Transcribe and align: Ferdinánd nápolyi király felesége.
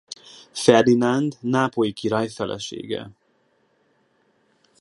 Ferdinánd 0.53 1.37
nápolyi 1.41 1.91
király 1.93 2.27
felesége. 2.27 3.09